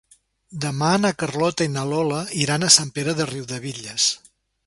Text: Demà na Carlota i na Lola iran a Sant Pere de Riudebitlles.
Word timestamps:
Demà 0.63 0.87
na 1.01 1.11
Carlota 1.23 1.67
i 1.67 1.71
na 1.75 1.83
Lola 1.91 2.23
iran 2.45 2.67
a 2.67 2.71
Sant 2.79 2.91
Pere 2.97 3.17
de 3.21 3.31
Riudebitlles. 3.35 4.09